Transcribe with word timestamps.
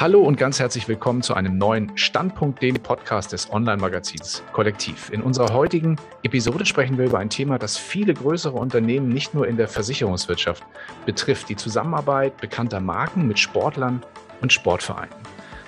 Hallo 0.00 0.22
und 0.22 0.38
ganz 0.38 0.58
herzlich 0.58 0.88
willkommen 0.88 1.20
zu 1.20 1.34
einem 1.34 1.58
neuen 1.58 1.94
Standpunkt, 1.94 2.62
dem 2.62 2.76
Podcast 2.76 3.34
des 3.34 3.52
Online-Magazins 3.52 4.42
Kollektiv. 4.54 5.10
In 5.12 5.20
unserer 5.20 5.52
heutigen 5.52 5.96
Episode 6.22 6.64
sprechen 6.64 6.96
wir 6.96 7.04
über 7.04 7.18
ein 7.18 7.28
Thema, 7.28 7.58
das 7.58 7.76
viele 7.76 8.14
größere 8.14 8.56
Unternehmen 8.56 9.10
nicht 9.10 9.34
nur 9.34 9.46
in 9.46 9.58
der 9.58 9.68
Versicherungswirtschaft 9.68 10.64
betrifft, 11.04 11.50
die 11.50 11.56
Zusammenarbeit 11.56 12.38
bekannter 12.38 12.80
Marken 12.80 13.28
mit 13.28 13.38
Sportlern 13.38 14.02
und 14.40 14.54
Sportvereinen. 14.54 15.14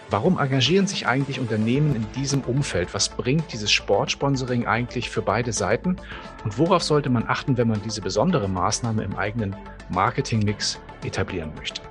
Warum 0.08 0.38
engagieren 0.38 0.86
sich 0.86 1.06
eigentlich 1.06 1.38
Unternehmen 1.38 1.94
in 1.94 2.10
diesem 2.12 2.40
Umfeld? 2.40 2.94
Was 2.94 3.10
bringt 3.10 3.52
dieses 3.52 3.70
Sportsponsoring 3.70 4.66
eigentlich 4.66 5.10
für 5.10 5.20
beide 5.20 5.52
Seiten? 5.52 5.96
Und 6.42 6.56
worauf 6.56 6.82
sollte 6.82 7.10
man 7.10 7.28
achten, 7.28 7.58
wenn 7.58 7.68
man 7.68 7.82
diese 7.82 8.00
besondere 8.00 8.48
Maßnahme 8.48 9.04
im 9.04 9.14
eigenen 9.14 9.54
Marketingmix 9.90 10.80
etablieren 11.04 11.52
möchte? 11.54 11.82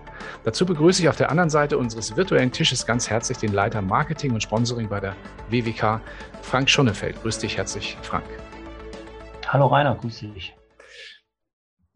Dazu 0.44 0.66
begrüße 0.66 1.02
ich 1.02 1.10
auf 1.10 1.16
der 1.16 1.30
anderen 1.30 1.50
Seite 1.50 1.78
unseres 1.78 2.16
virtuellen 2.16 2.52
Tisches 2.52 2.86
ganz 2.86 3.10
herzlich 3.10 3.38
den 3.38 3.54
Leiter 3.54 3.82
Marketing 3.82 4.34
und 4.34 4.42
Sponsoring 4.42 4.90
bei 4.90 5.00
der 5.00 5.16
WWK, 5.50 6.02
Frank 6.42 6.70
Schonnefeld. 6.70 7.22
Grüß 7.22 7.40
dich 7.40 7.58
herzlich, 7.58 7.98
Frank. 8.02 8.26
Hallo 9.48 9.68
Rainer, 9.68 9.96
grüße 9.96 10.28
dich. 10.28 10.56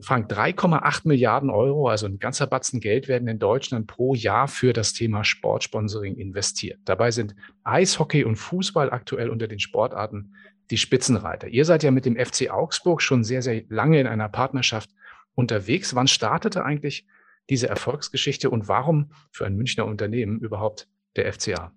Frank, 0.02 0.30
3,8 0.30 1.08
Milliarden 1.08 1.50
Euro, 1.50 1.88
also 1.88 2.06
ein 2.06 2.20
ganzer 2.20 2.48
Batzen 2.48 2.82
Geld, 2.82 3.08
werden 3.08 3.30
in 3.30 3.40
Deutschland 3.40 3.88
pro 3.88 4.14
Jahr 4.14 4.50
für 4.50 4.74
das 4.74 4.92
Thema 4.92 5.24
Sportsponsoring 5.24 6.16
investiert. 6.18 6.80
Dabei 6.84 7.12
sind 7.12 7.34
Eishockey 7.64 8.26
und 8.26 8.36
Fußball 8.36 8.92
aktuell 8.92 9.30
unter 9.30 9.48
den 9.48 9.60
Sportarten 9.60 10.36
die 10.70 10.78
Spitzenreiter. 10.78 11.48
Ihr 11.48 11.64
seid 11.64 11.84
ja 11.84 11.92
mit 11.92 12.06
dem 12.06 12.18
FC 12.18 12.50
Augsburg 12.50 13.02
schon 13.02 13.24
sehr, 13.24 13.42
sehr 13.42 13.64
lange 13.70 14.00
in 14.00 14.08
einer 14.08 14.28
Partnerschaft 14.28 14.90
unterwegs. 15.34 15.96
Wann 15.96 16.08
startete 16.08 16.66
eigentlich 16.66 17.06
diese 17.50 17.70
Erfolgsgeschichte 17.70 18.50
und 18.50 18.68
warum 18.68 19.12
für 19.32 19.46
ein 19.46 19.56
Münchner 19.56 19.86
Unternehmen 19.86 20.40
überhaupt 20.40 20.88
der 21.16 21.32
FCA? 21.32 21.72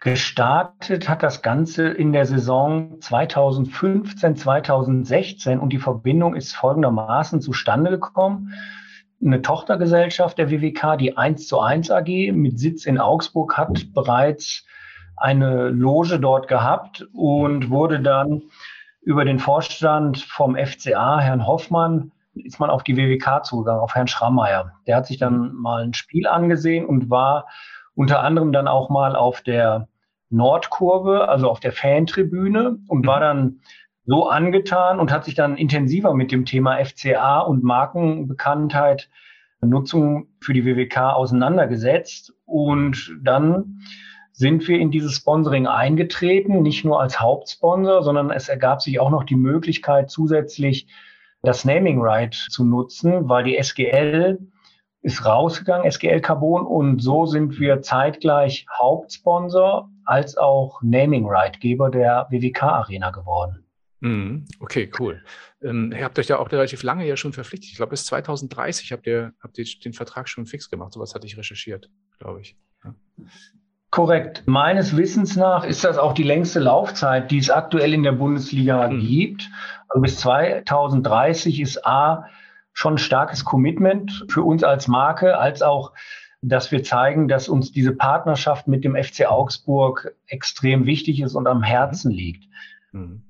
Gestartet 0.00 1.08
hat 1.08 1.22
das 1.22 1.42
Ganze 1.42 1.88
in 1.88 2.12
der 2.12 2.26
Saison 2.26 3.00
2015, 3.00 4.36
2016 4.36 5.58
und 5.58 5.72
die 5.72 5.78
Verbindung 5.78 6.36
ist 6.36 6.54
folgendermaßen 6.54 7.40
zustande 7.40 7.90
gekommen. 7.90 8.52
Eine 9.24 9.42
Tochtergesellschaft 9.42 10.38
der 10.38 10.50
WWK, 10.50 10.96
die 10.98 11.16
1 11.16 11.48
zu 11.48 11.60
1 11.60 11.90
AG 11.90 12.32
mit 12.32 12.58
Sitz 12.58 12.84
in 12.84 12.98
Augsburg, 12.98 13.56
hat 13.56 13.94
bereits 13.94 14.64
eine 15.16 15.70
Loge 15.70 16.20
dort 16.20 16.46
gehabt 16.46 17.08
und 17.12 17.70
wurde 17.70 18.00
dann 18.00 18.42
über 19.00 19.24
den 19.24 19.38
Vorstand 19.38 20.18
vom 20.18 20.56
FCA, 20.56 21.18
Herrn 21.20 21.46
Hoffmann, 21.46 22.12
ist 22.44 22.60
man 22.60 22.70
auf 22.70 22.82
die 22.84 22.96
WWK 22.96 23.44
zugegangen, 23.44 23.80
auf 23.80 23.94
Herrn 23.94 24.08
Schrammeier. 24.08 24.72
Der 24.86 24.96
hat 24.96 25.06
sich 25.06 25.18
dann 25.18 25.54
mal 25.54 25.82
ein 25.82 25.94
Spiel 25.94 26.26
angesehen 26.26 26.86
und 26.86 27.10
war 27.10 27.46
unter 27.94 28.22
anderem 28.22 28.52
dann 28.52 28.68
auch 28.68 28.90
mal 28.90 29.16
auf 29.16 29.42
der 29.42 29.88
Nordkurve, 30.30 31.28
also 31.28 31.48
auf 31.50 31.60
der 31.60 31.72
Fantribüne 31.72 32.78
und 32.88 33.06
war 33.06 33.18
mhm. 33.18 33.20
dann 33.20 33.60
so 34.04 34.28
angetan 34.28 35.00
und 35.00 35.10
hat 35.10 35.24
sich 35.24 35.34
dann 35.34 35.56
intensiver 35.56 36.14
mit 36.14 36.30
dem 36.30 36.44
Thema 36.44 36.84
FCA 36.84 37.40
und 37.40 37.64
Markenbekanntheit, 37.64 39.08
Nutzung 39.60 40.28
für 40.40 40.52
die 40.52 40.64
WWK 40.64 41.14
auseinandergesetzt. 41.14 42.32
Und 42.44 43.16
dann 43.20 43.80
sind 44.32 44.68
wir 44.68 44.78
in 44.78 44.90
dieses 44.90 45.14
Sponsoring 45.14 45.66
eingetreten, 45.66 46.62
nicht 46.62 46.84
nur 46.84 47.00
als 47.00 47.18
Hauptsponsor, 47.18 48.02
sondern 48.02 48.30
es 48.30 48.48
ergab 48.48 48.82
sich 48.82 49.00
auch 49.00 49.10
noch 49.10 49.24
die 49.24 49.34
Möglichkeit, 49.34 50.10
zusätzlich 50.10 50.86
das 51.42 51.64
Naming 51.64 52.00
Right 52.00 52.34
zu 52.34 52.64
nutzen, 52.64 53.28
weil 53.28 53.44
die 53.44 53.56
SGL 53.56 54.38
ist 55.02 55.24
rausgegangen, 55.24 55.90
SGL 55.90 56.20
Carbon, 56.20 56.66
und 56.66 57.00
so 57.00 57.26
sind 57.26 57.60
wir 57.60 57.80
zeitgleich 57.80 58.66
Hauptsponsor 58.76 59.88
als 60.04 60.36
auch 60.36 60.82
Naming 60.82 61.26
Right 61.26 61.60
Geber 61.60 61.90
der 61.90 62.26
WWK 62.30 62.62
Arena 62.62 63.10
geworden. 63.10 63.64
Mhm. 64.00 64.44
Okay, 64.60 64.90
cool. 64.98 65.22
Ähm, 65.62 65.92
ihr 65.92 66.04
habt 66.04 66.18
euch 66.18 66.28
ja 66.28 66.38
auch 66.38 66.50
relativ 66.50 66.82
lange 66.82 67.06
ja 67.06 67.16
schon 67.16 67.32
verpflichtet. 67.32 67.70
Ich 67.70 67.76
glaube, 67.76 67.90
bis 67.90 68.04
2030 68.06 68.92
habt 68.92 69.06
ihr, 69.06 69.32
habt 69.40 69.58
ihr 69.58 69.64
den 69.84 69.92
Vertrag 69.92 70.28
schon 70.28 70.46
fix 70.46 70.68
gemacht. 70.68 70.92
Sowas 70.92 71.14
hatte 71.14 71.26
ich 71.26 71.38
recherchiert, 71.38 71.88
glaube 72.18 72.40
ich. 72.40 72.56
Korrekt. 73.96 74.42
Meines 74.44 74.94
Wissens 74.94 75.36
nach 75.36 75.64
ist 75.64 75.82
das 75.82 75.96
auch 75.96 76.12
die 76.12 76.22
längste 76.22 76.60
Laufzeit, 76.60 77.30
die 77.30 77.38
es 77.38 77.48
aktuell 77.48 77.94
in 77.94 78.02
der 78.02 78.12
Bundesliga 78.12 78.88
mhm. 78.88 79.00
gibt. 79.00 79.48
Also 79.88 80.02
bis 80.02 80.18
2030 80.18 81.60
ist 81.60 81.86
A 81.86 82.26
schon 82.74 82.96
ein 82.96 82.98
starkes 82.98 83.46
Commitment 83.46 84.26
für 84.28 84.42
uns 84.42 84.62
als 84.64 84.86
Marke, 84.86 85.38
als 85.38 85.62
auch, 85.62 85.94
dass 86.42 86.70
wir 86.72 86.82
zeigen, 86.82 87.26
dass 87.26 87.48
uns 87.48 87.72
diese 87.72 87.94
Partnerschaft 87.94 88.68
mit 88.68 88.84
dem 88.84 89.02
FC 89.02 89.24
Augsburg 89.30 90.14
extrem 90.26 90.84
wichtig 90.84 91.22
ist 91.22 91.34
und 91.34 91.46
am 91.46 91.62
Herzen 91.62 92.10
liegt. 92.10 92.44
Mhm. 92.92 93.22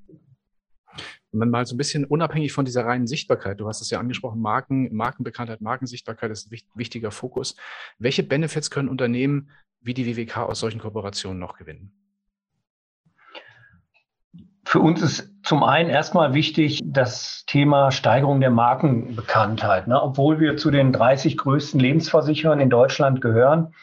Wenn 1.31 1.38
man 1.38 1.50
mal 1.50 1.66
so 1.66 1.77
ein 1.77 1.78
bisschen 1.78 2.04
unabhängig 2.04 2.53
von 2.53 2.65
dieser 2.65 2.84
reinen 2.84 3.06
Sichtbarkeit, 3.06 3.60
du 3.60 3.69
hast 3.69 3.83
es 3.83 3.91
ja 3.91 4.00
angesprochen, 4.00 4.41
Marken, 4.41 4.93
Markenbekanntheit, 4.93 5.60
Markensichtbarkeit 5.60 6.33
ist 6.33 6.50
ein 6.50 6.59
wichtiger 6.75 7.12
Fokus. 7.12 7.54
Welche 8.00 8.25
Benefits 8.25 8.72
können 8.72 8.88
Unternehmen 8.88 9.50
wie 9.86 9.94
die 9.94 10.06
WWK 10.06 10.38
aus 10.38 10.60
solchen 10.60 10.80
Kooperationen 10.80 11.38
noch 11.38 11.56
gewinnen? 11.56 11.92
Für 14.64 14.80
uns 14.80 15.00
ist 15.00 15.32
zum 15.44 15.62
einen 15.62 15.88
erstmal 15.88 16.34
wichtig 16.34 16.82
das 16.84 17.44
Thema 17.47 17.92
Steigerung 17.92 18.41
der 18.41 18.50
Markenbekanntheit. 18.50 19.86
Ne? 19.86 20.02
Obwohl 20.02 20.41
wir 20.41 20.56
zu 20.56 20.72
den 20.72 20.92
30 20.92 21.36
größten 21.36 21.78
Lebensversicherern 21.78 22.58
in 22.58 22.69
Deutschland 22.69 23.20
gehören, 23.20 23.74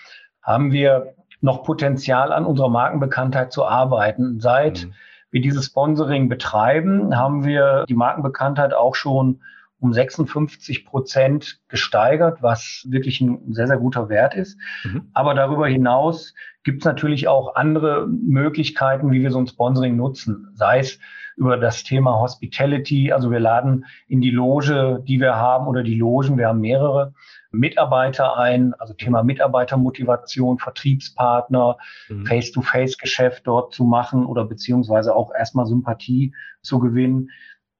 haben 0.41 0.73
wir 0.73 1.15
noch 1.39 1.63
Potenzial 1.63 2.33
an 2.33 2.45
unserer 2.45 2.67
Markenbekanntheit 2.67 3.53
zu 3.53 3.65
arbeiten. 3.65 4.41
Seit 4.41 4.85
mhm. 4.85 4.93
wir 5.31 5.41
dieses 5.41 5.67
Sponsoring 5.67 6.27
betreiben, 6.27 7.17
haben 7.17 7.45
wir 7.45 7.85
die 7.87 7.95
Markenbekanntheit 7.95 8.73
auch 8.73 8.95
schon 8.95 9.41
um 9.83 9.93
56 9.93 10.85
Prozent 10.85 11.59
gesteigert, 11.67 12.41
was 12.41 12.85
wirklich 12.89 13.19
ein 13.19 13.53
sehr, 13.53 13.67
sehr 13.67 13.77
guter 13.77 14.07
Wert 14.07 14.33
ist. 14.33 14.57
Mhm. 14.85 15.09
Aber 15.13 15.33
darüber 15.33 15.67
hinaus 15.67 16.33
gibt 16.63 16.81
es 16.81 16.85
natürlich 16.85 17.27
auch 17.27 17.55
andere 17.55 18.07
Möglichkeiten, 18.07 19.11
wie 19.11 19.21
wir 19.21 19.31
so 19.31 19.39
ein 19.39 19.47
Sponsoring 19.47 19.97
nutzen. 19.97 20.53
Sei 20.55 20.79
es 20.79 20.99
über 21.35 21.57
das 21.57 21.83
Thema 21.83 22.19
Hospitality, 22.19 23.11
also 23.11 23.29
wir 23.29 23.39
laden 23.39 23.85
in 24.07 24.21
die 24.21 24.31
Loge, 24.31 25.03
die 25.05 25.19
wir 25.19 25.35
haben, 25.35 25.67
oder 25.67 25.83
die 25.83 25.95
Logen, 25.95 26.37
wir 26.37 26.47
haben 26.47 26.61
mehrere 26.61 27.13
Mitarbeiter 27.51 28.37
ein, 28.37 28.73
also 28.75 28.93
Thema 28.93 29.23
Mitarbeitermotivation, 29.23 30.59
Vertriebspartner, 30.59 31.77
mhm. 32.07 32.25
Face-to-Face-Geschäft 32.25 33.45
dort 33.45 33.73
zu 33.73 33.83
machen 33.83 34.25
oder 34.25 34.45
beziehungsweise 34.45 35.15
auch 35.15 35.33
erstmal 35.33 35.65
Sympathie 35.65 36.33
zu 36.61 36.79
gewinnen. 36.79 37.29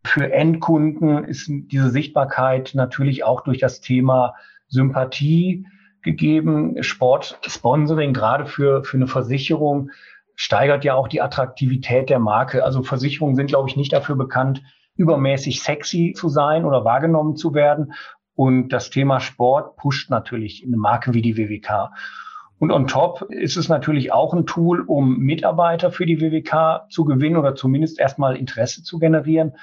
Für 0.05 0.31
Endkunden 0.31 1.23
ist 1.23 1.49
diese 1.49 1.89
Sichtbarkeit 1.89 2.71
natürlich 2.73 3.23
auch 3.23 3.41
durch 3.41 3.59
das 3.59 3.81
Thema 3.81 4.35
Sympathie 4.67 5.65
gegeben. 6.01 6.81
Sportsponsoring, 6.83 8.13
gerade 8.13 8.45
für, 8.45 8.83
für 8.83 8.97
eine 8.97 9.07
Versicherung, 9.07 9.89
steigert 10.35 10.83
ja 10.83 10.95
auch 10.95 11.07
die 11.07 11.21
Attraktivität 11.21 12.09
der 12.09 12.19
Marke. 12.19 12.63
Also 12.63 12.83
Versicherungen 12.83 13.35
sind, 13.35 13.47
glaube 13.47 13.69
ich, 13.69 13.77
nicht 13.77 13.93
dafür 13.93 14.15
bekannt, 14.15 14.61
übermäßig 14.95 15.61
sexy 15.61 16.13
zu 16.15 16.27
sein 16.29 16.65
oder 16.65 16.83
wahrgenommen 16.83 17.35
zu 17.35 17.53
werden. 17.53 17.93
Und 18.35 18.69
das 18.69 18.89
Thema 18.89 19.19
Sport 19.19 19.77
pusht 19.77 20.09
natürlich 20.09 20.63
eine 20.65 20.77
Marke 20.77 21.13
wie 21.13 21.21
die 21.21 21.37
WWK. 21.37 21.91
Und 22.59 22.71
on 22.71 22.87
top 22.87 23.23
ist 23.29 23.57
es 23.57 23.69
natürlich 23.69 24.11
auch 24.11 24.33
ein 24.33 24.45
Tool, 24.45 24.81
um 24.81 25.17
Mitarbeiter 25.17 25.91
für 25.91 26.05
die 26.05 26.19
WWK 26.19 26.89
zu 26.89 27.05
gewinnen 27.05 27.37
oder 27.37 27.55
zumindest 27.55 27.99
erstmal 27.99 28.35
Interesse 28.35 28.83
zu 28.83 28.99
generieren 28.99 29.53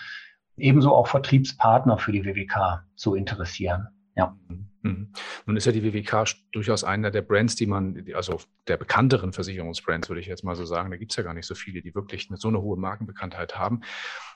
ebenso 0.60 0.94
auch 0.94 1.06
Vertriebspartner 1.06 1.98
für 1.98 2.12
die 2.12 2.24
WWK 2.24 2.84
zu 2.96 3.14
interessieren. 3.14 3.88
Ja. 4.16 4.36
Mhm. 4.48 5.12
Nun 5.46 5.56
ist 5.56 5.66
ja 5.66 5.72
die 5.72 5.82
WWK 5.82 6.24
durchaus 6.52 6.84
einer 6.84 7.10
der 7.10 7.22
Brands, 7.22 7.54
die 7.54 7.66
man, 7.66 8.02
also 8.14 8.40
der 8.66 8.78
bekannteren 8.78 9.32
Versicherungsbrands, 9.32 10.08
würde 10.08 10.20
ich 10.20 10.26
jetzt 10.26 10.42
mal 10.42 10.56
so 10.56 10.64
sagen. 10.64 10.90
Da 10.90 10.96
gibt 10.96 11.12
es 11.12 11.16
ja 11.16 11.22
gar 11.22 11.34
nicht 11.34 11.46
so 11.46 11.54
viele, 11.54 11.82
die 11.82 11.94
wirklich 11.94 12.28
so 12.34 12.48
eine 12.48 12.62
hohe 12.62 12.78
Markenbekanntheit 12.78 13.58
haben. 13.58 13.82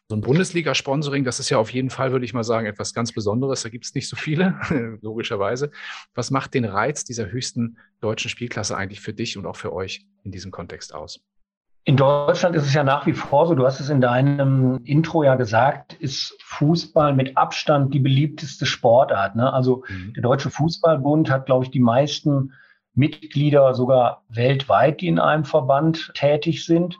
So 0.09 0.17
ein 0.17 0.21
Bundesliga-Sponsoring, 0.21 1.25
das 1.25 1.41
ist 1.41 1.49
ja 1.49 1.56
auf 1.56 1.71
jeden 1.71 1.88
Fall, 1.88 2.12
würde 2.12 2.26
ich 2.26 2.35
mal 2.35 2.44
sagen, 2.44 2.67
etwas 2.67 2.93
ganz 2.93 3.12
Besonderes. 3.12 3.62
Da 3.62 3.71
gibt 3.71 3.87
es 3.87 3.94
nicht 3.94 4.09
so 4.09 4.17
viele, 4.17 4.61
logischerweise. 5.00 5.71
Was 6.15 6.31
macht 6.31 6.53
den 6.53 6.67
Reiz 6.67 7.05
dieser 7.05 7.31
höchsten 7.31 7.79
deutschen 8.00 8.29
Spielklasse 8.29 8.76
eigentlich 8.76 9.00
für 9.00 9.15
dich 9.15 9.38
und 9.38 9.47
auch 9.47 9.56
für 9.56 9.73
euch 9.73 10.06
in 10.25 10.31
diesem 10.31 10.50
Kontext 10.50 10.94
aus? 10.94 11.25
In 11.87 11.99
Deutschland 11.99 12.57
ist 12.57 12.65
es 12.65 12.73
ja 12.73 12.83
nach 12.83 13.05
wie 13.07 13.13
vor 13.13 13.47
so, 13.47 13.55
du 13.55 13.67
hast 13.67 13.79
es 13.79 13.91
in 13.91 14.01
deinem 14.01 14.81
Intro 14.85 15.23
ja 15.23 15.35
gesagt, 15.35 15.93
ist 15.93 16.35
Fußball 16.43 17.15
mit 17.15 17.37
Abstand 17.37 17.93
die 17.93 18.01
beliebteste 18.01 18.65
Sportart. 18.65 19.37
Ne? 19.37 19.53
Also 19.53 19.85
mhm. 19.89 20.15
der 20.15 20.23
Deutsche 20.23 20.49
Fußballbund 20.49 21.31
hat, 21.31 21.45
glaube 21.45 21.67
ich, 21.67 21.71
die 21.71 21.81
meisten 21.81 22.53
Mitglieder 22.95 23.75
sogar 23.75 24.23
weltweit, 24.29 25.03
die 25.03 25.09
in 25.09 25.19
einem 25.19 25.45
Verband 25.45 26.13
tätig 26.15 26.65
sind. 26.65 26.97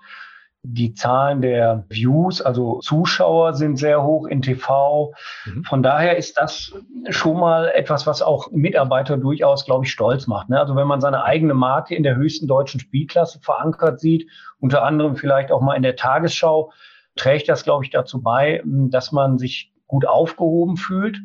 Die 0.67 0.95
Zahlen 0.95 1.43
der 1.43 1.85
Views, 1.91 2.41
also 2.41 2.81
Zuschauer 2.81 3.53
sind 3.53 3.77
sehr 3.77 4.03
hoch 4.03 4.27
in 4.27 4.41
TV. 4.41 5.13
Mhm. 5.45 5.65
Von 5.65 5.83
daher 5.83 6.17
ist 6.17 6.39
das 6.39 6.73
schon 7.11 7.39
mal 7.39 7.69
etwas, 7.69 8.07
was 8.07 8.23
auch 8.23 8.51
Mitarbeiter 8.51 9.19
durchaus, 9.19 9.67
glaube 9.67 9.85
ich, 9.85 9.93
stolz 9.93 10.27
macht. 10.27 10.49
Ne? 10.49 10.59
Also 10.59 10.75
wenn 10.75 10.87
man 10.87 11.03
seine 11.03 11.23
eigene 11.23 11.53
Marke 11.53 11.95
in 11.95 12.03
der 12.03 12.17
höchsten 12.17 12.47
deutschen 12.47 12.81
Spielklasse 12.81 13.41
verankert 13.41 14.01
sieht, 14.01 14.31
unter 14.59 14.85
anderem 14.85 15.17
vielleicht 15.17 15.53
auch 15.53 15.61
mal 15.61 15.75
in 15.75 15.83
der 15.83 15.97
Tagesschau, 15.97 16.73
trägt 17.15 17.51
das, 17.51 17.63
glaube 17.63 17.85
ich, 17.85 17.91
dazu 17.91 18.23
bei, 18.23 18.63
dass 18.65 19.13
man 19.13 19.37
sich 19.37 19.71
gut 19.87 20.07
aufgehoben 20.07 20.79
fühlt. 20.79 21.21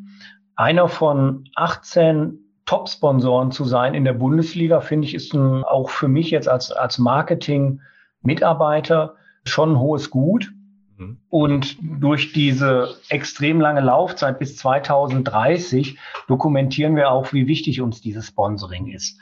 Einer 0.55 0.89
von 0.89 1.45
18 1.55 2.39
Top-Sponsoren 2.65 3.51
zu 3.51 3.63
sein 3.63 3.93
in 3.93 4.03
der 4.03 4.11
Bundesliga, 4.13 4.81
finde 4.81 5.07
ich, 5.07 5.15
ist 5.15 5.33
ein, 5.33 5.63
auch 5.63 5.89
für 5.89 6.09
mich 6.09 6.29
jetzt 6.29 6.49
als, 6.49 6.73
als 6.73 6.97
Marketing-Mitarbeiter 6.99 9.15
schon 9.45 9.73
ein 9.73 9.79
hohes 9.79 10.09
Gut. 10.09 10.51
Mhm. 10.97 11.17
Und 11.29 11.77
durch 11.81 12.33
diese 12.33 12.95
extrem 13.09 13.61
lange 13.61 13.81
Laufzeit 13.81 14.39
bis 14.39 14.57
2030 14.57 15.97
dokumentieren 16.27 16.95
wir 16.95 17.11
auch, 17.11 17.33
wie 17.33 17.47
wichtig 17.47 17.81
uns 17.81 18.01
dieses 18.01 18.27
Sponsoring 18.27 18.87
ist. 18.87 19.19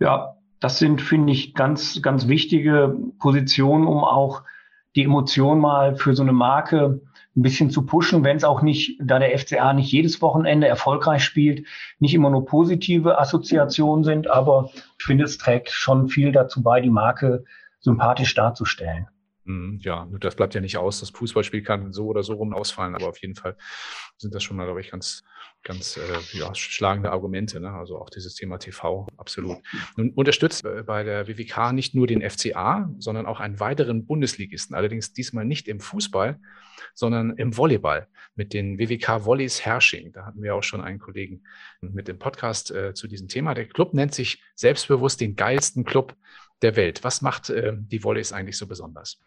Ja, 0.00 0.36
das 0.60 0.78
sind, 0.78 1.00
finde 1.00 1.32
ich, 1.32 1.54
ganz, 1.54 2.02
ganz 2.02 2.28
wichtige 2.28 2.96
Positionen, 3.18 3.86
um 3.86 4.04
auch 4.04 4.42
die 4.96 5.04
Emotion 5.04 5.60
mal 5.60 5.96
für 5.96 6.14
so 6.14 6.22
eine 6.22 6.32
Marke 6.32 7.00
ein 7.36 7.42
bisschen 7.42 7.70
zu 7.70 7.86
pushen, 7.86 8.24
wenn 8.24 8.36
es 8.36 8.44
auch 8.44 8.62
nicht, 8.62 8.98
da 9.00 9.20
der 9.20 9.38
FCA 9.38 9.72
nicht 9.72 9.92
jedes 9.92 10.20
Wochenende 10.20 10.66
erfolgreich 10.66 11.22
spielt, 11.22 11.66
nicht 12.00 12.14
immer 12.14 12.30
nur 12.30 12.44
positive 12.44 13.18
Assoziationen 13.18 14.02
sind, 14.02 14.28
aber 14.28 14.70
ich 14.98 15.04
finde, 15.04 15.24
es 15.24 15.38
trägt 15.38 15.70
schon 15.70 16.08
viel 16.08 16.32
dazu 16.32 16.62
bei, 16.62 16.80
die 16.80 16.90
Marke 16.90 17.44
sympathisch 17.78 18.34
darzustellen. 18.34 19.06
Mhm, 19.48 19.78
ja, 19.80 20.06
das 20.20 20.36
bleibt 20.36 20.54
ja 20.54 20.60
nicht 20.60 20.76
aus. 20.76 21.00
Das 21.00 21.08
Fußballspiel 21.08 21.62
kann 21.62 21.90
so 21.90 22.06
oder 22.06 22.22
so 22.22 22.34
rum 22.34 22.52
ausfallen, 22.52 22.94
aber 22.94 23.08
auf 23.08 23.16
jeden 23.22 23.34
Fall 23.34 23.56
sind 24.18 24.34
das 24.34 24.42
schon 24.42 24.58
mal, 24.58 24.66
glaube 24.66 24.82
ich, 24.82 24.90
ganz, 24.90 25.24
ganz 25.62 25.96
äh, 25.96 26.36
ja, 26.36 26.54
schlagende 26.54 27.10
Argumente. 27.10 27.58
Ne? 27.58 27.70
Also 27.70 27.98
auch 27.98 28.10
dieses 28.10 28.34
Thema 28.34 28.58
TV, 28.58 29.06
absolut. 29.16 29.56
Nun 29.96 30.10
unterstützt 30.10 30.66
äh, 30.66 30.82
bei 30.82 31.02
der 31.02 31.28
WWK 31.28 31.72
nicht 31.72 31.94
nur 31.94 32.06
den 32.06 32.20
FCA, 32.28 32.90
sondern 32.98 33.24
auch 33.24 33.40
einen 33.40 33.58
weiteren 33.58 34.04
Bundesligisten. 34.04 34.76
Allerdings 34.76 35.14
diesmal 35.14 35.46
nicht 35.46 35.66
im 35.66 35.80
Fußball, 35.80 36.38
sondern 36.94 37.30
im 37.30 37.56
Volleyball 37.56 38.06
mit 38.34 38.52
den 38.52 38.78
WWK 38.78 39.24
Volleys 39.24 39.64
Hersching. 39.64 40.12
Da 40.12 40.26
hatten 40.26 40.42
wir 40.42 40.56
auch 40.56 40.62
schon 40.62 40.82
einen 40.82 40.98
Kollegen 40.98 41.42
mit 41.80 42.06
dem 42.06 42.18
Podcast 42.18 42.70
äh, 42.70 42.92
zu 42.92 43.08
diesem 43.08 43.28
Thema. 43.28 43.54
Der 43.54 43.66
Club 43.66 43.94
nennt 43.94 44.12
sich 44.12 44.42
selbstbewusst 44.54 45.22
den 45.22 45.36
geilsten 45.36 45.84
Club 45.84 46.14
der 46.60 46.76
Welt. 46.76 47.02
Was 47.02 47.22
macht 47.22 47.48
äh, 47.48 47.72
die 47.74 48.04
Volleys 48.04 48.34
eigentlich 48.34 48.58
so 48.58 48.66
besonders? 48.66 49.18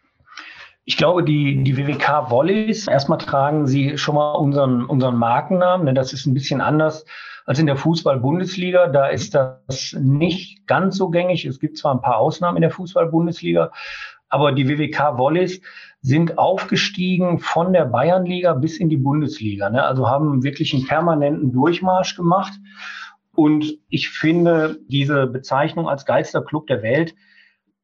Ich 0.84 0.96
glaube, 0.96 1.22
die, 1.22 1.62
die 1.62 1.76
WWK 1.76 2.30
Volleys, 2.30 2.88
erstmal 2.88 3.18
tragen 3.18 3.66
sie 3.66 3.96
schon 3.98 4.16
mal 4.16 4.32
unseren, 4.32 4.84
unseren 4.84 5.16
Markennamen, 5.16 5.86
denn 5.86 5.94
das 5.94 6.12
ist 6.12 6.26
ein 6.26 6.34
bisschen 6.34 6.60
anders 6.60 7.04
als 7.46 7.58
in 7.60 7.66
der 7.66 7.76
Fußball-Bundesliga. 7.76 8.88
Da 8.88 9.06
ist 9.06 9.34
das 9.34 9.96
nicht 9.98 10.66
ganz 10.66 10.96
so 10.96 11.08
gängig. 11.08 11.44
Es 11.44 11.60
gibt 11.60 11.78
zwar 11.78 11.94
ein 11.94 12.00
paar 12.00 12.16
Ausnahmen 12.16 12.56
in 12.56 12.62
der 12.62 12.72
Fußball-Bundesliga, 12.72 13.70
aber 14.28 14.52
die 14.52 14.68
WWK 14.68 15.18
Volleys 15.18 15.60
sind 16.00 16.38
aufgestiegen 16.38 17.38
von 17.38 17.72
der 17.72 17.84
Bayernliga 17.84 18.54
bis 18.54 18.78
in 18.78 18.88
die 18.88 18.96
Bundesliga. 18.96 19.70
Ne? 19.70 19.84
Also 19.84 20.08
haben 20.08 20.42
wirklich 20.42 20.74
einen 20.74 20.86
permanenten 20.86 21.52
Durchmarsch 21.52 22.16
gemacht. 22.16 22.52
Und 23.34 23.78
ich 23.88 24.10
finde, 24.10 24.80
diese 24.88 25.26
Bezeichnung 25.26 25.88
als 25.88 26.06
geilster 26.06 26.42
Club 26.42 26.66
der 26.66 26.82
Welt 26.82 27.14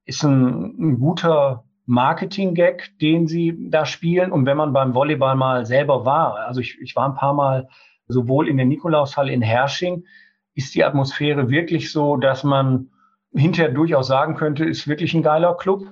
ist 0.05 0.25
ein, 0.25 0.75
ein 0.79 0.99
guter 0.99 1.65
Marketing-Gag, 1.89 2.99
den 3.01 3.27
sie 3.27 3.57
da 3.71 3.87
spielen. 3.87 4.31
Und 4.31 4.45
wenn 4.45 4.59
man 4.59 4.75
beim 4.75 4.95
Volleyball 4.95 5.37
mal 5.37 5.65
selber 5.65 6.05
war, 6.05 6.37
also 6.37 6.61
ich, 6.61 6.79
ich 6.81 6.95
war 6.95 7.09
ein 7.09 7.15
paar 7.15 7.33
Mal 7.33 7.69
sowohl 8.07 8.47
in 8.47 8.59
der 8.59 8.67
Nikolaushalle 8.67 9.33
in 9.33 9.41
Hersching, 9.43 10.05
ist 10.55 10.75
die 10.75 10.85
Atmosphäre 10.85 11.49
wirklich 11.49 11.91
so, 11.91 12.17
dass 12.17 12.45
man 12.45 12.91
hinterher 13.33 13.73
durchaus 13.73 14.07
sagen 14.07 14.35
könnte, 14.35 14.65
ist 14.65 14.87
wirklich 14.87 15.15
ein 15.15 15.23
geiler 15.23 15.57
Club. 15.57 15.83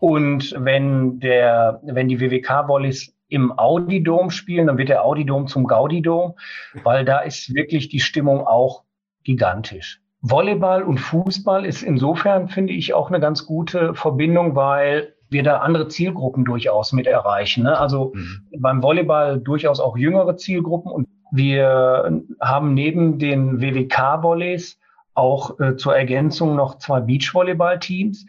Und 0.00 0.54
wenn 0.58 1.20
der, 1.20 1.80
wenn 1.84 2.08
die 2.08 2.20
WWK-Volleys 2.20 3.14
im 3.28 3.56
Audi-Dom 3.56 4.30
spielen, 4.30 4.66
dann 4.66 4.78
wird 4.78 4.88
der 4.88 5.04
Audi-Dom 5.04 5.46
zum 5.46 5.66
Gaudi-Dom, 5.66 6.34
weil 6.82 7.04
da 7.04 7.20
ist 7.20 7.54
wirklich 7.54 7.88
die 7.88 8.00
Stimmung 8.00 8.44
auch 8.44 8.82
gigantisch. 9.22 10.00
Volleyball 10.20 10.82
und 10.82 10.98
Fußball 10.98 11.64
ist 11.64 11.82
insofern, 11.82 12.48
finde 12.48 12.72
ich, 12.72 12.92
auch 12.92 13.08
eine 13.08 13.20
ganz 13.20 13.46
gute 13.46 13.94
Verbindung, 13.94 14.56
weil 14.56 15.14
wir 15.34 15.42
da 15.42 15.58
andere 15.58 15.88
Zielgruppen 15.88 16.46
durchaus 16.46 16.94
mit 16.94 17.06
erreichen. 17.06 17.64
Ne? 17.64 17.78
Also 17.78 18.12
mhm. 18.14 18.40
beim 18.58 18.82
Volleyball 18.82 19.38
durchaus 19.38 19.80
auch 19.80 19.98
jüngere 19.98 20.38
Zielgruppen 20.38 20.90
und 20.90 21.06
wir 21.30 22.22
haben 22.40 22.72
neben 22.72 23.18
den 23.18 23.60
WWK-Volleys 23.60 24.78
auch 25.14 25.58
äh, 25.60 25.76
zur 25.76 25.94
Ergänzung 25.96 26.56
noch 26.56 26.78
zwei 26.78 27.00
Beachvolleyball-Teams. 27.00 28.26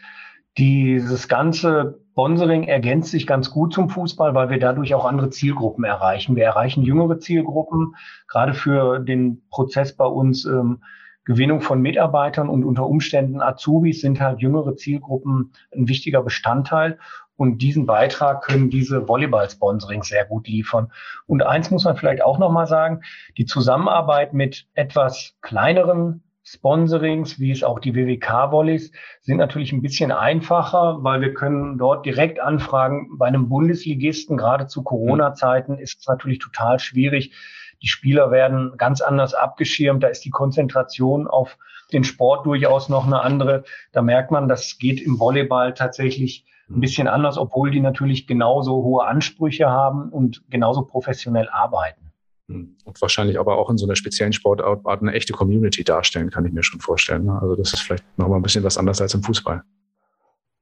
Dieses 0.57 1.27
ganze 1.27 1.99
Sponsoring 2.11 2.63
ergänzt 2.63 3.11
sich 3.11 3.27
ganz 3.27 3.51
gut 3.51 3.73
zum 3.73 3.89
Fußball, 3.89 4.33
weil 4.33 4.49
wir 4.49 4.57
dadurch 4.57 4.95
auch 4.95 5.05
andere 5.05 5.29
Zielgruppen 5.29 5.83
erreichen. 5.83 6.35
Wir 6.35 6.45
erreichen 6.45 6.83
jüngere 6.83 7.19
Zielgruppen, 7.19 7.95
gerade 8.27 8.53
für 8.53 8.99
den 8.99 9.41
Prozess 9.49 9.95
bei 9.95 10.05
uns 10.05 10.45
ähm, 10.45 10.81
Gewinnung 11.25 11.62
von 11.62 11.81
Mitarbeitern 11.81 12.50
und 12.50 12.63
unter 12.63 12.88
Umständen 12.88 13.42
Azubis 13.42 14.01
sind 14.01 14.22
halt 14.22 14.42
jüngere 14.42 14.75
Zielgruppen 14.75 15.51
ein 15.75 15.88
wichtiger 15.88 16.22
Bestandteil. 16.22 17.00
Und 17.38 17.57
diesen 17.62 17.86
Beitrag 17.86 18.44
können 18.44 18.69
diese 18.69 19.10
Volleyball-Sponsorings 19.10 20.07
sehr 20.07 20.25
gut 20.25 20.48
liefern. 20.48 20.92
Und 21.27 21.44
eins 21.44 21.69
muss 21.69 21.83
man 21.83 21.98
vielleicht 21.98 22.24
auch 22.24 22.39
nochmal 22.39 22.68
sagen, 22.68 23.01
die 23.38 23.45
Zusammenarbeit 23.45 24.33
mit 24.33 24.68
etwas 24.74 25.36
kleineren 25.42 26.24
Sponsorings, 26.48 27.39
wie 27.39 27.50
es 27.50 27.63
auch 27.63 27.80
die 27.80 27.95
WWK-Volleys, 27.95 28.92
sind 29.22 29.38
natürlich 29.38 29.74
ein 29.74 29.81
bisschen 29.81 30.12
einfacher, 30.12 31.00
weil 31.01 31.19
wir 31.19 31.33
können 31.33 31.80
dort 31.80 32.06
direkt 32.06 32.39
anfragen. 32.39 33.18
Bei 33.18 33.25
einem 33.25 33.50
Bundesligisten, 33.50 34.38
gerade 34.38 34.68
zu 34.68 34.83
Corona-Zeiten, 34.83 35.80
ist 35.80 36.01
es 36.01 36.07
natürlich 36.07 36.38
total 36.38 36.77
schwierig, 36.80 37.33
die 37.81 37.88
Spieler 37.88 38.31
werden 38.31 38.74
ganz 38.77 39.01
anders 39.01 39.33
abgeschirmt. 39.33 40.04
Da 40.04 40.07
ist 40.07 40.25
die 40.25 40.30
Konzentration 40.30 41.27
auf 41.27 41.57
den 41.94 42.04
Sport 42.04 42.45
durchaus 42.45 42.89
noch 42.89 43.06
eine 43.06 43.22
andere. 43.22 43.63
Da 43.92 44.01
merkt 44.01 44.31
man, 44.31 44.48
das 44.48 44.77
geht 44.77 45.01
im 45.01 45.19
Volleyball 45.19 45.74
tatsächlich 45.74 46.45
ein 46.69 46.81
bisschen 46.81 47.07
anders, 47.07 47.38
obwohl 47.38 47.69
die 47.69 47.80
natürlich 47.80 48.27
genauso 48.27 48.83
hohe 48.83 49.06
Ansprüche 49.06 49.69
haben 49.69 50.10
und 50.10 50.44
genauso 50.50 50.83
professionell 50.83 51.48
arbeiten. 51.50 52.12
Hm. 52.48 52.75
Und 52.83 53.01
wahrscheinlich 53.01 53.39
aber 53.39 53.57
auch 53.57 53.69
in 53.69 53.77
so 53.77 53.86
einer 53.86 53.95
speziellen 53.95 54.33
Sportart 54.33 55.01
eine 55.01 55.13
echte 55.13 55.33
Community 55.33 55.83
darstellen, 55.83 56.30
kann 56.30 56.45
ich 56.45 56.54
mir 56.54 56.63
schon 56.63 56.80
vorstellen. 56.80 57.25
Ne? 57.25 57.39
Also 57.39 57.56
das 57.56 57.74
ist 57.74 57.81
vielleicht 57.81 58.06
nochmal 58.18 58.39
ein 58.39 58.44
bisschen 58.44 58.63
was 58.63 58.77
anderes 58.77 59.01
als 59.01 59.13
im 59.13 59.24
Fußball. 59.24 59.63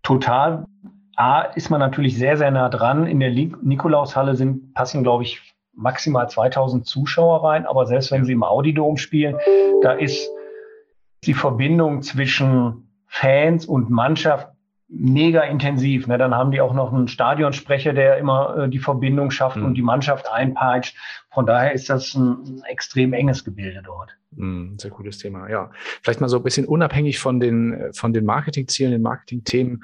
Total. 0.02 0.66
A 1.16 1.42
ist 1.42 1.70
man 1.70 1.80
natürlich 1.80 2.18
sehr, 2.18 2.38
sehr 2.38 2.52
nah 2.52 2.70
dran. 2.70 3.06
In 3.06 3.20
der 3.20 3.32
Nikolaushalle 3.32 4.36
sind, 4.36 4.74
passen, 4.74 5.04
glaube 5.04 5.24
ich, 5.24 5.53
maximal 5.76 6.30
2000 6.30 6.86
Zuschauer 6.86 7.44
rein, 7.44 7.66
aber 7.66 7.86
selbst 7.86 8.12
wenn 8.12 8.26
sie 8.26 8.34
im 8.34 8.44
Audidom 8.44 8.98
spielen, 8.98 9.38
da 9.82 9.94
ist 9.94 10.30
die 11.26 11.34
Verbindung 11.34 12.02
zwischen 12.02 12.90
Fans 13.08 13.66
und 13.66 13.90
Mannschaft 13.90 14.50
mega 14.88 15.42
intensiv. 15.42 16.08
Ne? 16.08 16.18
Dann 16.18 16.36
haben 16.36 16.52
die 16.52 16.62
auch 16.62 16.74
noch 16.74 16.94
einen 16.94 17.08
Stadionsprecher, 17.08 17.94
der 17.94 18.18
immer 18.18 18.58
äh, 18.58 18.70
die 18.70 18.80
Verbindung 18.80 19.32
schafft 19.32 19.58
mhm. 19.58 19.66
und 19.66 19.74
die 19.76 19.82
Mannschaft 19.82 20.32
einpeitscht. 20.32 20.96
Von 21.32 21.46
daher 21.46 21.74
ist 21.74 21.90
das 21.90 22.14
ein, 22.14 22.44
ein 22.44 22.64
extrem 22.70 23.14
enges 23.14 23.44
Gebilde 23.44 23.82
dort. 23.84 24.16
Mhm, 24.36 24.78
sehr 24.80 24.92
cooles 24.92 25.18
Thema, 25.18 25.50
ja. 25.50 25.72
Vielleicht 26.02 26.22
mal 26.22 26.30
so 26.30 26.38
ein 26.38 26.44
bisschen 26.44 26.66
unabhängig 26.66 27.20
von 27.20 27.40
den, 27.40 27.92
von 27.94 28.14
den 28.14 28.26
Marketingzielen, 28.26 28.92
den 28.92 29.02
Marketingthemen, 29.02 29.84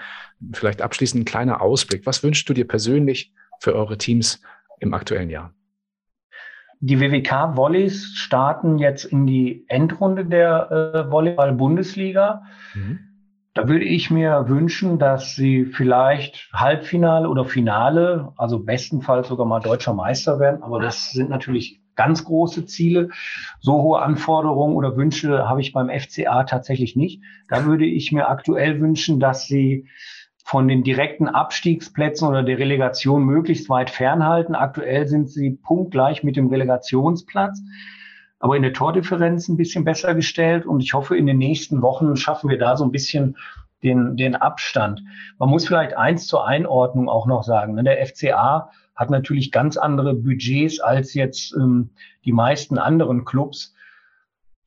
vielleicht 0.54 0.82
abschließend 0.82 1.22
ein 1.22 1.26
kleiner 1.26 1.62
Ausblick. 1.62 2.06
Was 2.06 2.24
wünschst 2.24 2.48
du 2.50 2.54
dir 2.54 2.68
persönlich 2.68 3.34
für 3.60 3.76
eure 3.76 3.98
Teams 3.98 4.42
im 4.80 4.94
aktuellen 4.94 5.30
Jahr? 5.30 5.54
Die 6.82 7.00
WWK 7.00 7.58
Volleys 7.58 8.14
starten 8.16 8.78
jetzt 8.78 9.04
in 9.04 9.28
die 9.28 9.66
Endrunde 9.68 10.26
der 10.26 10.72
äh, 10.72 11.12
Volleyball-Bundesliga. 11.12 12.44
Mhm. 12.74 13.00
Da 13.54 13.68
würde 13.68 13.84
ich 13.84 14.10
mir 14.10 14.46
wünschen, 14.48 15.00
dass 15.00 15.36
sie 15.36 15.66
vielleicht 15.66 16.50
Halbfinale 16.54 17.28
oder 17.28 17.44
Finale, 17.44 18.32
also 18.38 18.64
bestenfalls 18.64 19.28
sogar 19.28 19.46
mal 19.46 19.60
deutscher 19.60 19.94
Meister 19.94 20.40
werden. 20.40 20.64
Aber 20.64 20.80
das 20.80 21.12
sind 21.12 21.30
natürlich 21.30 21.82
ganz 21.96 22.24
große 22.24 22.66
Ziele. 22.66 23.10
So 23.60 23.82
hohe 23.82 24.02
Anforderungen 24.02 24.78
oder 24.78 24.96
Wünsche 24.96 25.50
habe 25.50 25.60
ich 25.60 25.74
beim 25.74 25.90
FCA 25.90 26.46
tatsächlich 26.46 26.96
nicht. 26.96 27.22
Da 27.50 27.66
würde 27.66 27.86
ich 27.86 28.14
mir 28.14 28.30
aktuell 28.30 28.80
wünschen, 28.80 29.20
dass 29.20 29.48
sie 29.48 29.90
von 30.44 30.68
den 30.68 30.84
direkten 30.84 31.28
Abstiegsplätzen 31.28 32.28
oder 32.28 32.44
der 32.44 32.58
Relegation 32.58 33.24
möglichst 33.24 33.70
weit 33.70 33.90
fernhalten. 33.90 34.56
Aktuell 34.56 35.08
sind 35.08 35.30
sie 35.30 35.52
punktgleich 35.52 36.24
mit 36.24 36.36
dem 36.36 36.48
Relegationsplatz, 36.48 37.62
aber 38.40 38.56
in 38.56 38.64
der 38.64 38.74
Tordifferenz 38.74 39.48
ein 39.48 39.58
bisschen 39.58 39.84
besser 39.84 40.16
gestellt. 40.16 40.66
Und 40.66 40.82
ich 40.82 40.94
hoffe, 40.94 41.18
in 41.18 41.28
den 41.28 41.38
nächsten 41.38 41.82
Wochen 41.82 42.16
schaffen 42.16 42.50
wir 42.50 42.58
da 42.58 42.78
so 42.78 42.84
ein 42.84 42.92
bisschen 42.92 43.38
den, 43.84 44.18
den 44.18 44.36
Abstand. 44.36 45.02
Man 45.38 45.50
muss 45.50 45.68
vielleicht 45.68 45.96
eins 45.96 46.28
zur 46.28 46.46
Einordnung 46.48 47.10
auch 47.10 47.28
noch 47.28 47.44
sagen. 47.44 47.76
Ne? 47.76 47.84
Der 47.84 48.06
FCA 48.06 48.72
hat 48.96 49.10
natürlich 49.10 49.52
ganz 49.52 49.78
andere 49.78 50.14
Budgets 50.14 50.80
als 50.80 51.14
jetzt 51.14 51.56
ähm, 51.56 51.92
die 52.26 52.34
meisten 52.34 52.78
anderen 52.78 53.24
Clubs, 53.24 53.74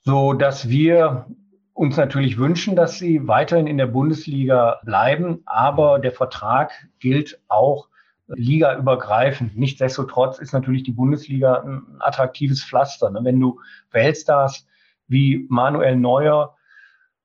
so 0.04 0.32
dass 0.32 0.68
wir 0.68 1.26
uns 1.74 1.96
natürlich 1.96 2.38
wünschen, 2.38 2.76
dass 2.76 2.98
sie 2.98 3.26
weiterhin 3.26 3.66
in 3.66 3.78
der 3.78 3.86
Bundesliga 3.86 4.80
bleiben, 4.84 5.42
aber 5.46 5.98
der 5.98 6.12
Vertrag 6.12 6.72
gilt 6.98 7.40
auch 7.48 7.88
ligaübergreifend. 8.28 9.56
Nichtsdestotrotz 9.56 10.38
ist 10.38 10.52
natürlich 10.52 10.82
die 10.82 10.92
Bundesliga 10.92 11.62
ein 11.62 11.82
attraktives 12.00 12.64
Pflaster. 12.64 13.10
Ne? 13.10 13.20
Wenn 13.22 13.40
du 13.40 13.60
Weltstars 13.90 14.66
wie 15.08 15.46
Manuel 15.48 15.96
Neuer, 15.96 16.56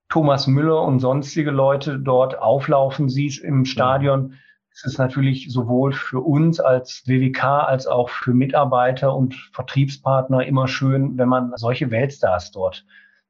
Thomas 0.09 0.47
Müller 0.47 0.81
und 0.83 0.99
sonstige 0.99 1.51
Leute 1.51 1.99
dort 1.99 2.37
auflaufen 2.39 3.09
siehst 3.09 3.43
im 3.43 3.65
Stadion, 3.65 4.35
ist 4.71 4.85
es 4.85 4.97
natürlich 4.97 5.51
sowohl 5.51 5.91
für 5.91 6.19
uns 6.19 6.59
als 6.59 7.03
WWK 7.07 7.43
als 7.43 7.87
auch 7.87 8.09
für 8.09 8.33
Mitarbeiter 8.33 9.15
und 9.15 9.33
Vertriebspartner 9.51 10.45
immer 10.45 10.67
schön, 10.67 11.17
wenn 11.17 11.27
man 11.27 11.51
solche 11.55 11.91
Weltstars 11.91 12.51
dort 12.51 12.85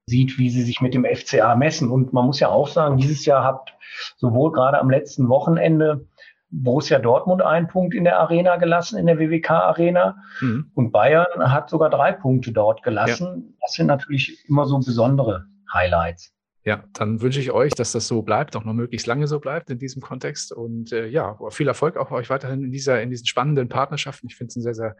sieht, 0.08 0.38
wie 0.40 0.50
sie 0.50 0.64
sich 0.64 0.82
mit 0.82 0.94
dem 0.94 1.06
FCA 1.06 1.56
messen. 1.56 1.92
Und 1.92 2.14
man 2.14 2.26
muss 2.26 2.40
ja 2.40 2.50
auch 2.50 2.68
sagen, 2.68 2.98
dieses 2.98 3.26
Jahr 3.26 3.44
hat 3.44 3.74
sowohl 4.16 4.52
gerade 4.52 4.80
am 4.80 4.90
letzten 4.90 5.30
Wochenende 5.30 6.08
Borussia 6.50 6.98
Dortmund 6.98 7.42
einen 7.42 7.68
Punkt 7.68 7.94
in 7.94 8.06
der 8.06 8.20
Arena 8.20 8.56
gelassen, 8.56 8.98
in 8.98 9.06
der 9.06 9.20
WWK 9.20 9.52
Arena. 9.52 10.16
Mhm. 10.40 10.72
Und 10.74 10.92
Bayern 10.92 11.52
hat 11.52 11.70
sogar 11.70 11.90
drei 11.90 12.14
Punkte 12.14 12.54
dort 12.54 12.84
gelassen. 12.84 13.28
Ja. 13.28 13.54
Das 13.62 13.74
sind 13.74 13.88
natürlich 13.88 14.46
immer 14.48 14.66
so 14.66 14.78
besondere 14.80 15.46
Highlights. 15.74 16.34
Ja, 16.64 16.84
dann 16.94 17.22
wünsche 17.22 17.40
ich 17.40 17.52
euch, 17.52 17.74
dass 17.74 17.92
das 17.92 18.08
so 18.08 18.22
bleibt, 18.22 18.56
auch 18.56 18.64
noch 18.64 18.74
möglichst 18.74 19.08
lange 19.08 19.28
so 19.28 19.40
bleibt 19.40 19.70
in 19.70 19.80
diesem 19.80 20.02
Kontext. 20.02 20.54
Und 20.54 20.94
äh, 20.94 21.08
ja, 21.08 21.38
viel 21.50 21.68
Erfolg 21.68 21.98
auch 21.98 22.12
euch 22.12 22.30
weiterhin 22.30 22.64
in, 22.64 22.72
dieser, 22.72 23.02
in 23.02 23.10
diesen 23.10 23.26
spannenden 23.26 23.68
Partnerschaften. 23.68 24.28
Ich 24.28 24.38
finde 24.38 24.50
es 24.50 24.56
ein 24.56 24.62
sehr, 24.62 24.74
sehr 24.74 24.96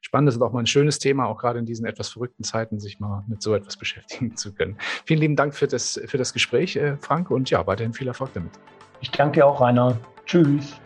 spannendes 0.00 0.36
und 0.36 0.42
auch 0.42 0.52
mal 0.52 0.60
ein 0.60 0.66
schönes 0.66 0.98
Thema, 0.98 1.26
auch 1.26 1.38
gerade 1.38 1.58
in 1.58 1.66
diesen 1.66 1.86
etwas 1.86 2.08
verrückten 2.08 2.44
Zeiten, 2.44 2.80
sich 2.80 3.00
mal 3.00 3.24
mit 3.28 3.42
so 3.42 3.54
etwas 3.54 3.76
beschäftigen 3.78 4.36
zu 4.36 4.52
können. 4.52 4.76
Vielen 5.04 5.20
lieben 5.20 5.36
Dank 5.36 5.54
für 5.54 5.66
das, 5.66 6.00
für 6.06 6.18
das 6.18 6.32
Gespräch, 6.32 6.76
äh, 6.76 6.96
Frank, 6.96 7.30
und 7.30 7.50
ja, 7.50 7.66
weiterhin 7.66 7.92
viel 7.92 8.08
Erfolg 8.08 8.32
damit. 8.34 8.52
Ich 9.00 9.10
danke 9.10 9.40
dir 9.40 9.46
auch, 9.46 9.60
Rainer. 9.60 9.98
Tschüss. 10.26 10.80